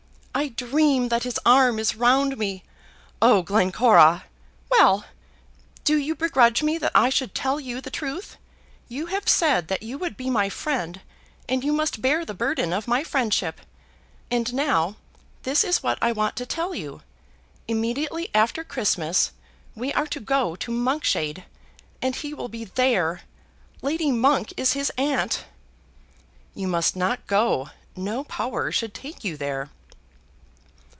I 0.33 0.47
dream 0.47 1.09
that 1.09 1.23
his 1.23 1.39
arm 1.45 1.77
is 1.77 1.93
round 1.95 2.37
me" 2.37 2.63
"Oh, 3.21 3.41
Glencora!" 3.43 4.23
"Well! 4.71 5.05
Do 5.83 5.97
you 5.97 6.15
begrudge 6.15 6.63
me 6.63 6.77
that 6.79 6.93
I 6.95 7.09
should 7.09 7.35
tell 7.35 7.59
you 7.59 7.81
the 7.81 7.91
truth? 7.91 8.37
You 8.87 9.07
have 9.07 9.27
said 9.27 9.67
that 9.67 9.83
you 9.83 9.97
would 9.97 10.15
be 10.15 10.29
my 10.29 10.47
friend, 10.49 11.01
and 11.49 11.63
you 11.65 11.73
must 11.73 12.01
bear 12.01 12.23
the 12.23 12.33
burden 12.33 12.71
of 12.71 12.87
my 12.87 13.03
friendship. 13.03 13.59
And 14.31 14.51
now, 14.53 14.95
this 15.43 15.65
is 15.65 15.83
what 15.83 15.99
I 16.01 16.11
want 16.13 16.37
to 16.37 16.45
tell 16.45 16.73
you. 16.73 17.01
Immediately 17.67 18.29
after 18.33 18.63
Christmas, 18.63 19.33
we 19.75 19.91
are 19.93 20.07
to 20.07 20.21
go 20.21 20.55
to 20.55 20.71
Monkshade, 20.71 21.43
and 22.01 22.15
he 22.15 22.33
will 22.33 22.49
be 22.49 22.63
there. 22.63 23.21
Lady 23.81 24.11
Monk 24.13 24.53
is 24.55 24.73
his 24.73 24.91
aunt." 24.97 25.43
"You 26.55 26.67
must 26.69 26.95
not 26.95 27.27
go. 27.27 27.69
No 27.97 28.23
power 28.23 28.71
should 28.71 28.93
take 28.93 29.25
you 29.25 29.35
there." 29.35 29.69